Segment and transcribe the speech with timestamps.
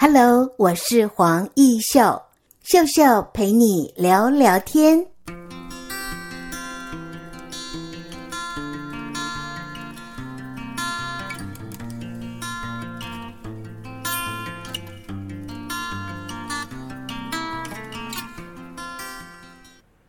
[0.00, 2.22] Hello，我是黄奕秀，
[2.62, 5.04] 秀秀陪你聊聊天。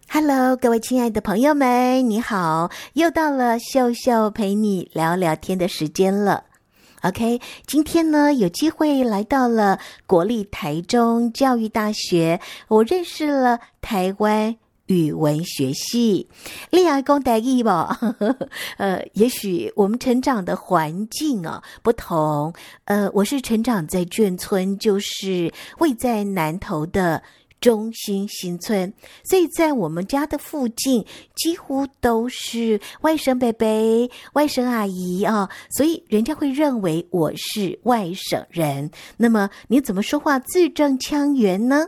[0.08, 2.70] Hello，各位亲爱的朋友们，你好！
[2.94, 6.44] 又到了秀秀陪你聊聊天的时间了。
[7.04, 16.28] OK，今天呢，有机会来到了国立台中教育大学，我认识了台湾语文学系。
[16.70, 17.98] 恋爱公台语吧，
[18.78, 22.54] 呃，也许我们成长的环境啊不同。
[22.84, 27.24] 呃，我是成长在眷村，就是位在南投的。
[27.60, 31.06] 中心新村，所以在我们家的附近
[31.36, 33.68] 几乎都是外甥伯伯、
[34.34, 38.90] 外甥阿姨啊，所以人家会认为我是外省人。
[39.18, 41.88] 那么你怎么说话字正腔圆呢？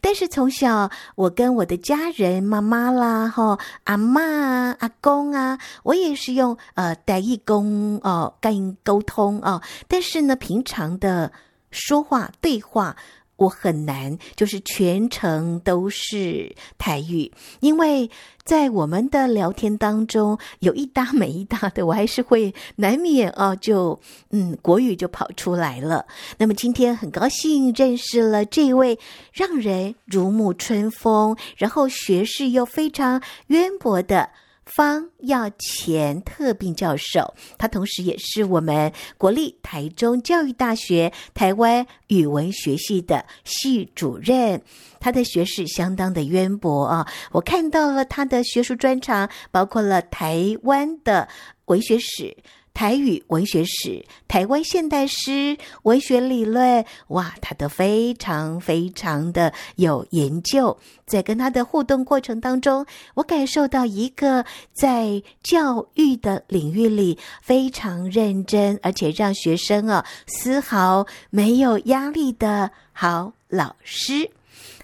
[0.00, 9.60] 但是从小我跟我的家人妈妈啦、哈阿嬷啊、阿公啊，我也是用呃台语讲哦跟沟通哦。
[9.86, 11.30] 但是呢，平常的
[11.70, 12.96] 说话对话。
[13.40, 18.10] 我很难，就是全程都是台语，因为
[18.44, 23.98] 在我们的聊天当中，有一搭没一搭的，我还是会难免哦，就
[24.30, 26.04] 嗯，国语就跑出来了。
[26.36, 28.98] 那么今天很高兴认识了这位
[29.32, 34.28] 让人如沐春风，然后学识又非常渊博的。
[34.72, 44.62] 方耀前特聘教授，他同时也是我们国立台中教育大学台湾语文学系的系主任，
[45.00, 47.06] 他的学识相当的渊博啊！
[47.32, 51.28] 我看到了他的学术专长，包括了台湾的
[51.66, 52.36] 文学史。
[52.80, 60.78] 台语文学史、台湾现代诗、文学理论，哇，他都非常非常的有研究。
[61.04, 74.30] 在跟他的互动过程当中，我感受到一个在教育的领域里非常认真，而且让学生啊丝毫没有压力的好老师。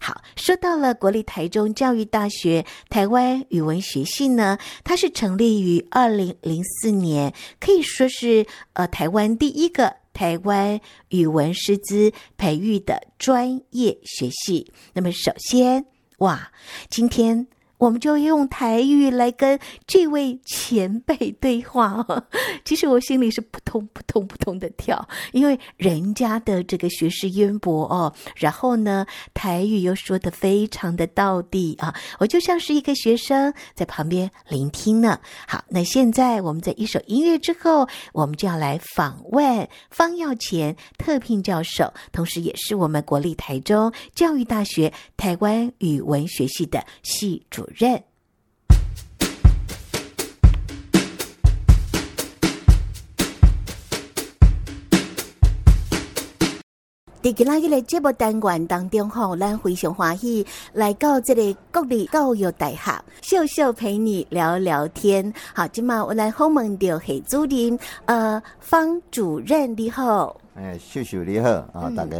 [0.00, 14.72] 好，说到了国立台中教育大学台湾语文学系呢，它是成立于二零零四年，可以说是呃台湾第一个台湾语文师资培育的专业学系。
[14.92, 15.86] 那么首先，
[16.18, 16.52] 哇，
[16.88, 17.46] 今天。
[17.78, 22.24] 我们就用台语来跟这位前辈对话哦。
[22.64, 35.20] 其实我心里是扑通扑通扑通的跳，因为人家的这个学识渊博哦，然后呢，台语又说的非常的道地啊，我就像是一个学生在旁边聆听呢。
[35.46, 48.02] 好，那现在我们在一首音乐之后，我们就要来访问方耀前特聘教授，同时也是我们国立台中教育大学台湾语文学系的系主任。
[57.22, 65.34] 在今仔日的节目单元当中，吼，咱非常欢喜来到这个国立教育大学，秀秀陪你聊聊天。
[65.52, 70.40] 好，今嘛我来访问到系主任，呃，方主任你好。
[70.54, 72.16] 哎，秀秀你好啊，大家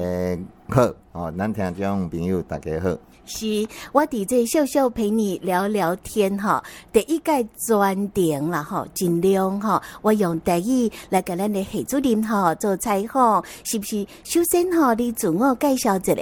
[0.68, 2.98] 好啊，咱听众朋友大家好。
[3.26, 14.06] 是，我伫这秀秀陪你聊聊天哈，第一届专点啦哈，尽量哈，我用台语来给咱的黑主任哈做采访，是不是？
[14.24, 16.14] 首先哈，你自我介绍一下。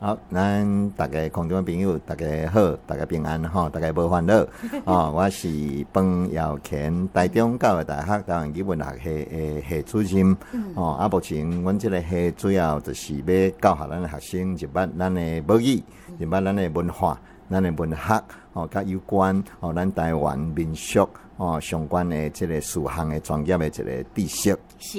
[0.00, 4.46] 好，咱大家空中朋友大家好，大家平安吼，大家无烦恼
[4.86, 5.12] 哦。
[5.12, 5.48] 我是
[5.92, 10.36] 彭耀乾，台中教育大学台湾语文学系诶系主任
[10.76, 10.92] 哦。
[10.92, 15.82] 啊，目前阮即个系主要就是要教学咱的学生一捌咱的母语，
[16.16, 17.20] 一捌咱的文化，
[17.50, 21.08] 咱的文学哦，甲有关哦，咱台湾民俗。
[21.38, 24.98] 哦，相关的即个事项的专业的这个知识是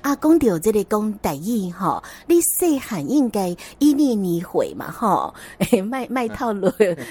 [0.00, 5.32] 啊，讲到即个讲台语吼，你细汉应该一年二回嘛哈，
[5.88, 6.68] 卖卖透露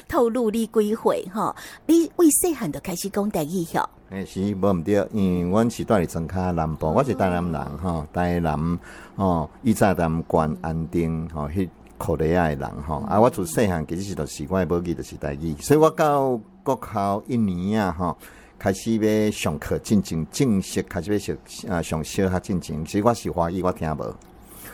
[0.09, 1.55] 透露你几岁吼？
[1.85, 3.89] 你为细汉就开始讲台语吼？
[4.09, 8.79] 诶，是无毋对，因为阮是住伫庄卡南部，我是台南人哈，台南
[9.15, 18.18] 哦，以前南关安定吼，迄考的亚的人吼，啊，我从细汉其实是就是我的母语就是台语，所以我到国考一年啊吼。
[18.57, 21.36] 开始要上课进行正式，开始要上
[21.69, 22.86] 啊上小学进行。
[22.86, 24.15] 其实我是华语，我听无，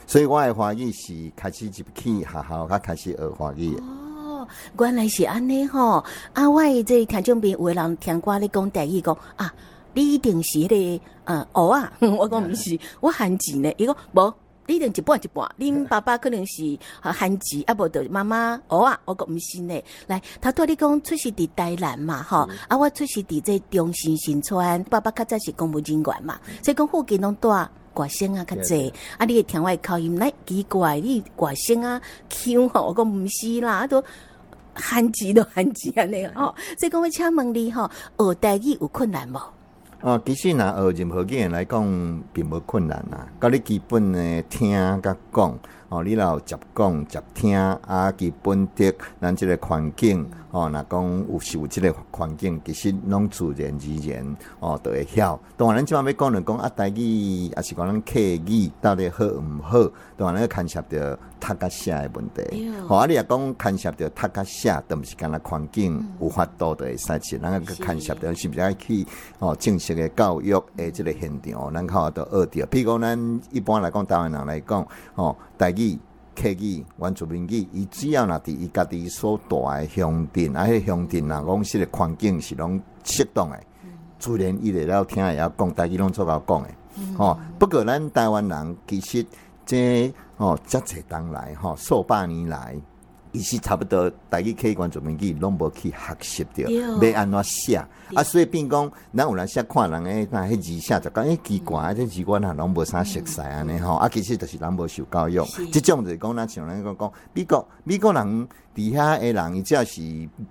[0.06, 3.76] 所以我的华语是开始入去学校，才开始学华语。
[3.78, 4.48] 哦，
[4.80, 6.06] 原来是安尼吼！
[6.34, 9.52] 啊，我这听众边有的人听过你讲台语讲啊，
[9.96, 14.34] 你一定是迄个呃，学啊， 我讲毋是，我汉字呢，伊讲无。
[14.72, 19.84] 你一定一半一半，恁爸爸可能是韩籍，啊，无就妈妈哦啊，我讲毋是呢。
[20.08, 34.02] 来，他对你讲出世伫台南嘛，吼，啊，我出世伫这中心新村，爸爸较早是公务人员嘛，所以讲附近拢住外省啊较济，啊，你会听我口音来奇怪，你外省啊腔吼，我讲毋是啦，啊都
[34.74, 39.38] 韩籍都韩籍安尼吼，所以讲我请问你吼，学台语有困难无？
[40.02, 43.28] 哦，其实若学任何语言来讲，并无困难啦。
[43.40, 45.60] 甲你基本诶听甲讲，
[45.90, 55.40] 哦，你若有接讲接听，啊，基本的咱即个环境，哦，若讲有是有即个环境，其实拢自然而然，哦，都会晓。
[55.56, 59.92] 当然，咱即摆要讲，就讲啊，台语，也是讲咱客语到底好毋好？
[60.18, 62.72] 当然，牵涉着读甲写诶问题。
[62.88, 69.06] 吼、哦，啊，你若讲牵涉着读甲写，都毋是干那环境有法度的会使是，咱个牵涉着是毋是爱去
[69.38, 72.66] 哦正式诶教育诶即个现场，咱较都学着。
[72.68, 75.98] 比如讲，咱一般来讲，台湾人来讲，哦，台语。
[76.34, 83.68] 客语、原住民语，伊只要若伫伊家己所住诶乡镇，啊，迄乡镇若讲是个环境是拢适当诶，
[84.18, 86.76] 自然伊会了听会晓讲，台语拢做够讲诶。
[87.18, 89.26] 吼，不过咱台湾人其实
[89.66, 92.78] 这吼，遮济当来吼，数百年来。
[93.32, 97.78] 伊是差不多，大家、客语、原住民语拢无去学习着，要安怎写
[98.14, 98.22] 啊？
[98.24, 103.96] 所以变讲，咱有人写看人诶，那迄字写就讲诶奇怪，啊，这字我若拢无啥熟悉安尼吼。
[103.96, 105.42] 啊，其实就是咱无受教育，
[105.72, 110.02] 即种就是讲，咱像咱讲讲，美国美国人伫遐诶人，伊只要是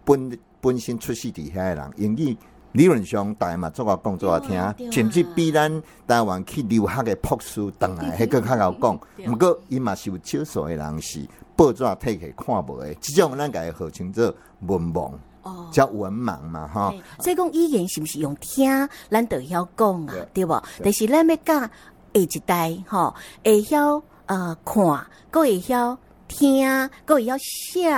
[0.05, 2.37] 本本身出世伫遐诶人，英语
[2.73, 9.01] 理论上大嘛做个讲做个听，甚至比咱台湾去留学诶博士，当然还阁较好讲。
[9.31, 11.27] 毋过伊嘛是有少数诶人是。
[11.61, 14.35] 报纸摕起看无的，即种咱家号称做
[14.67, 15.13] 文盲，
[15.43, 16.91] 哦，叫文盲嘛，哈。
[17.19, 20.63] 所以讲语言是毋是用听，咱都晓讲啊，对无？
[20.83, 21.71] 但是咱要教下
[22.15, 23.15] 一代，吼，
[23.45, 25.99] 会晓呃看，阁会晓
[26.29, 26.67] 听，
[27.05, 27.91] 阁会晓写。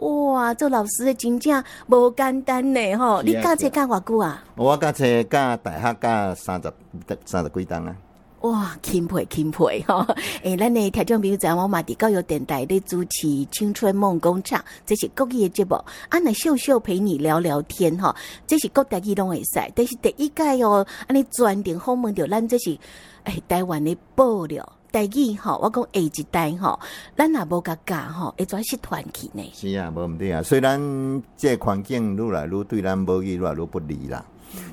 [0.00, 3.22] 哇，做老师的真正无简单呢，吼。
[3.22, 4.42] 你教册教偌久啊？
[4.56, 6.72] 我教册教大学教三十
[7.24, 7.96] 三十几档啊。
[8.42, 10.06] 哇，钦佩钦佩哈！
[10.44, 15.74] 诶、欸，咱呢听众朋友知影我嘛伫教育电台咧主持《青春梦工厂》，这是国语诶节目。
[15.74, 18.14] 啊，那秀秀陪你聊聊天哈，
[18.46, 22.70] 这是国台语拢会使，但是第一届哦，安尼专程访问着咱这是
[23.24, 26.78] 诶、欸、台湾的爆料台语哈，我讲下一代哈，
[27.16, 29.42] 咱也无甲教哈，会转是团体呢。
[29.52, 30.80] 是啊，无毋对啊，虽然
[31.36, 34.24] 这环境愈来愈对咱无语愈来愈不利啦。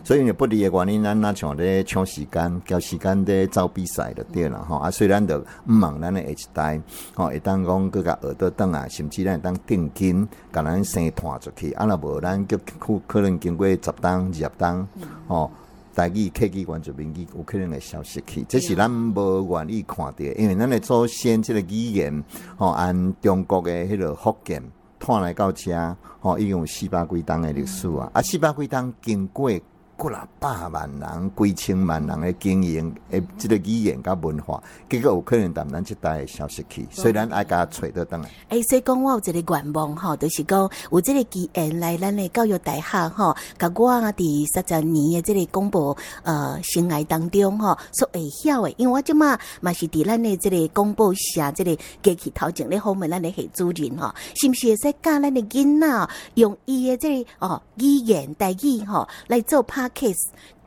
[0.03, 4.77] 所以你不利的原因，咱那像咧抢时间，交时间咧走比赛就对了吼。
[4.77, 6.81] 啊，虽然就毋忙咱的下一代，
[7.13, 11.71] 吼，会当讲搁甲学倒转啊，甚至咱会当定金，甲咱生拖出去。
[11.71, 14.87] 啊，若无咱就可可能经过十档、二十档，
[15.27, 15.51] 吼，
[15.95, 18.43] 台语、客语、原住民语有可能会消失去。
[18.47, 22.23] 这是咱无愿意看的，因为咱的祖先这个语言，
[22.57, 24.61] 吼，按中国的迄个福建
[24.99, 29.51] 拖来到遮，吼，已经有四百几档的历史啊，啊，四百几档经过。
[29.97, 36.85] 过了百万人、几千万人的经营，诶，这个语言甲文化，结果有可能咱这代消失去。
[36.91, 38.29] 虽然爱甲揣得当来。
[38.49, 59.84] 诶，所以讲我有一个愿望吼，就是讲有这个机缘来咱的教育大学吼，甲我伫三十年的这个广播呃生涯当中吼，所会晓的，因为我即马嘛是伫咱的这个广播社这个机器头前咧访问咱的系主任吼，是毋是会使教咱的囡仔用伊的这个哦语言代语吼来做拍。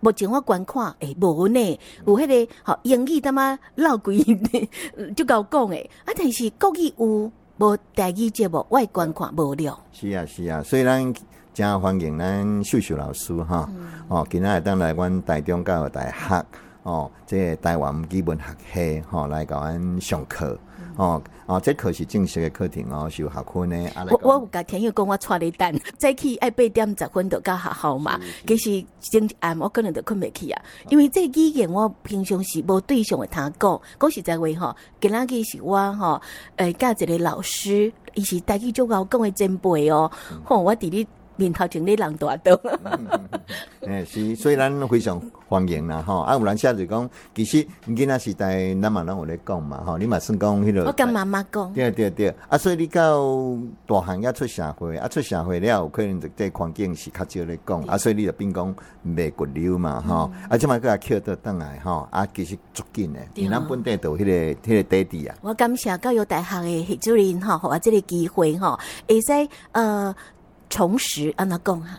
[0.00, 4.68] 目前我观看诶，无呢，有迄个吼英语他妈老贵呢，
[5.16, 5.90] 就够讲诶。
[6.04, 9.80] 啊，但是国语有无台语节目，我观看无了。
[9.92, 11.14] 是啊是啊，所以咱
[11.52, 13.68] 真欢迎咱秀秀老师哈，
[14.06, 16.46] 哦，今仔日当来阮台中教育大学
[16.84, 20.56] 哦，即个台湾基本学系吼来甲阮上课。
[20.99, 23.90] 哦哦，这课是正式的课程哦，是有学分的。
[24.11, 28.21] 我我有甲天佑讲，我带你等，早起爱八点十分就到学校嘛。
[28.45, 33.81] 其实今暗我可能就困袂去啊，因为这语言我平常是无对象会通讲。
[34.00, 36.21] 讲实在话吼，今仔日是我吼，
[36.57, 40.11] 诶，教一个老师，伊是台语最敖讲的前辈哦。
[40.45, 41.07] 吼，我伫你
[41.38, 42.61] 面头前咧人大多。
[43.80, 45.18] 诶，是，所以咱非常
[45.49, 46.18] 欢迎啦，吼。
[46.18, 49.97] 啊，有人写就讲，其实囡仔时代，咱嘛拢有咧讲嘛，吼。
[49.97, 50.85] 你嘛算讲迄落。
[50.85, 51.73] 我跟妈妈讲。
[51.73, 53.25] 对对对，啊，所以你到
[53.87, 58.75] 大汉要出社会，啊，出社会了，有可能就这环境是较少咧讲，啊，所以你就变讲
[59.07, 60.30] 袂骨溜嘛，吼。
[60.50, 65.35] 啊，即摆搁也扣倒转来，吼，啊，其实足紧诶，因咱本地都迄个迄个底底啊。
[65.40, 68.78] 我感谢教育大学诶系主任吼，互我即个机会吼，
[69.09, 70.14] 会使呃
[70.68, 71.98] 重拾安那讲哈。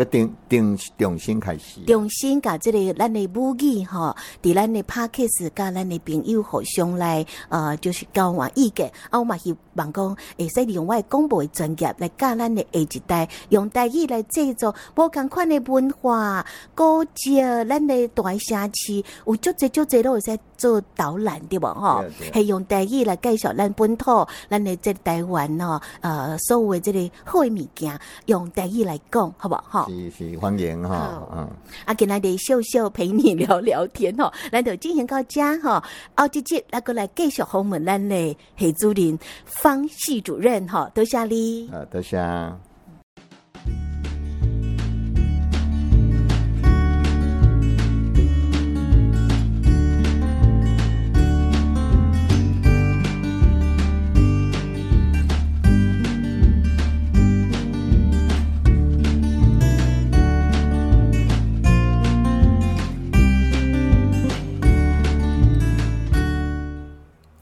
[0.00, 8.90] 个重重重新开始，重新甲这个咱的母语吼，伫咱的 Podcast 甲咱的朋友互相来呃，就是交换意见。
[9.10, 22.04] 啊，我嘛希望讲，会使利用我广播的专业来教咱的下一代，用台语来制作无共款的文化，古迹，咱的大城市有足侪足侪都会使做导览，对无吼？
[22.32, 29.89] 系用台语来介绍咱本土，咱的这台湾哦，呃，所有的这个好的物件，用台语来讲，好不好？
[29.90, 31.50] 是是欢迎哈，嗯，
[31.84, 35.82] 啊，今仔日秀秀陪你聊聊天哦， 咱就进行到这吼，
[36.16, 42.16] 后一节来过来继续访问咱的黑主任方系主任哈，多谢你，啊，多谢。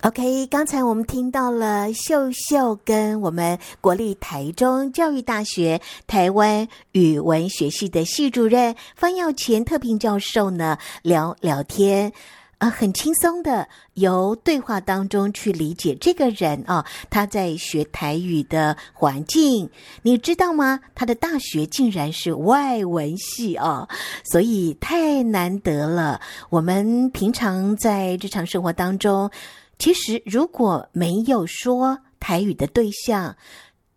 [0.09, 12.11] OK，刚才我们听到了秀秀跟我们国立台中教育大学台湾语文学系的系主任方耀前特聘教授呢聊聊天，
[12.57, 19.69] 啊、很轻松的由对话当中去理解这个人啊，他在学台语的环境，
[20.01, 20.81] 你知道吗？
[20.95, 23.87] 他的大学竟然是外文系啊，
[24.25, 26.19] 所以太难得了。
[26.49, 29.31] 我们平常在日常生活当中。
[29.79, 33.37] 其实，如果没有说台语的对象，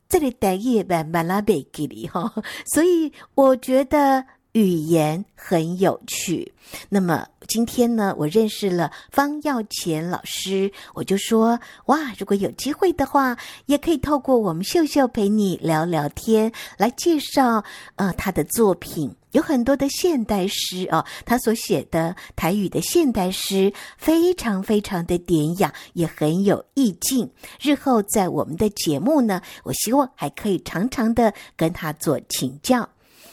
[0.07, 2.31] 这里台语慢慢拉贝给你哈，
[2.71, 6.53] 所以我觉得语言很有趣。
[6.89, 13.35] 那么今天呢，我认识了方耀干老师，我就说哇，如果有机会的话，
[13.65, 17.63] 也可以透过我们秀秀陪你聊聊天来介绍
[17.95, 19.15] 呃他的作品。
[19.31, 27.29] 有很多的现代诗哦，他所写的台语的现代诗非常非常的典雅，也很有意境。
[27.61, 32.87] 日后在我们的节目呢，我希望还可以常常的跟他做请教。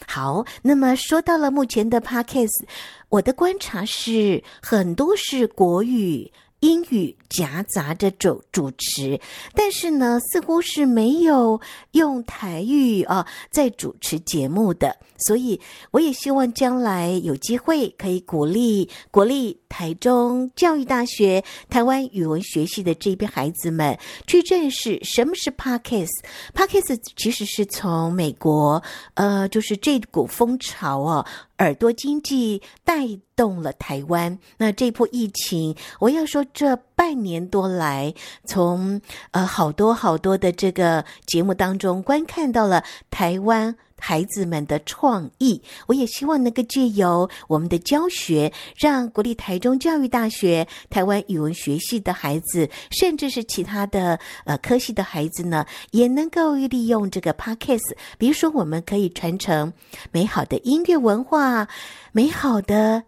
[0.07, 2.65] 好，那么说到了目前的 Podcast，
[3.09, 6.33] 我的观察是很多是国语。
[6.61, 9.21] 英语夹杂着主主持，
[9.55, 11.61] 但是呢，似乎是没有
[11.93, 15.61] 用台语啊在主持节目的，所以
[15.93, 23.97] 我也希望将来有机会可以鼓励国立台中教育大学台湾语文学系的这边孩子们
[24.27, 26.25] 去认识什么是 Podcast。
[26.55, 28.83] Podcast 其实是从美国，
[29.15, 31.25] 呃，就是这股风潮哦。
[31.59, 34.39] 耳朵经济带动了台湾。
[34.57, 39.01] 那这波疫情，我要说，这半年多来，从
[39.31, 43.77] 呃好多好多的这个节目当中观看到了台湾。
[43.99, 57.97] 孩子们的创意，我也希望能够借由我们的教学，让国立台中教育大学台湾语文学系的孩子，甚至是其他的呃科系的孩子呢，也能够利用这个 Podcast。
[58.17, 59.73] 比如说，我们可以传承
[60.13, 61.69] 美好的音乐文化，
[62.13, 63.03] 美好的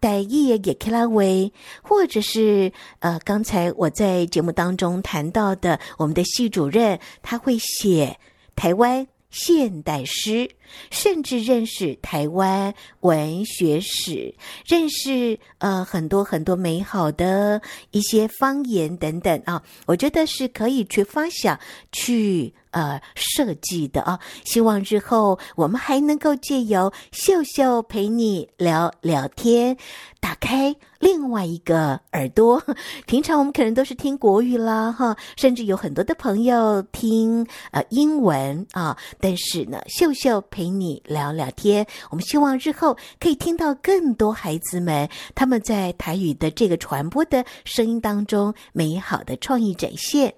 [0.00, 1.52] 台语也克拉维，
[1.82, 8.16] 或者是呃，刚才我在节目当中谈到的，我们的系主任他会写
[8.54, 9.08] 台湾。
[9.36, 10.50] 现代诗，
[10.90, 14.34] 甚至认识台湾文学史，
[14.66, 21.60] 认识呃很多很多美好的一些方言等等啊，我觉得是可以去发想、
[21.92, 24.18] 去呃设计的啊。
[24.46, 29.76] 希望日后我们还能够借由秀秀陪你聊聊天，
[30.18, 30.74] 打开。
[31.06, 32.60] 另外一个耳朵，
[33.06, 38.96] 平常我们可能都是听国语啦，哈，甚至有很多的朋友听呃英文啊。
[39.20, 50.34] 但是呢，秀秀陪你聊聊天，我们希望日后可以听到更多孩子们他们在台语的这个传播的声音当中美好的创意展现。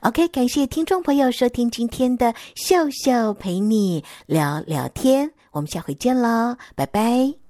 [0.00, 7.45] OK，感谢听众朋友收听今天的秀秀陪你聊聊天，我们下回见喽，拜拜。